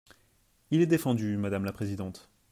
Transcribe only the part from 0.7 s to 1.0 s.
Il est